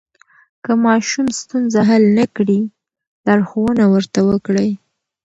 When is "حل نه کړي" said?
1.89-2.59